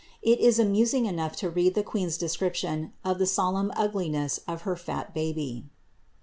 It 0.23 0.39
is 0.39 0.57
amusing 0.57 1.05
enough 1.05 1.35
to 1.35 1.49
read! 1.51 1.75
queen^s 1.75 2.17
description 2.17 2.91
of 3.05 3.19
the 3.19 3.27
solemn 3.27 3.71
ugliness 3.75 4.39
of 4.47 4.63
her 4.63 4.75
fat 4.75 5.13
baby. 5.13 5.67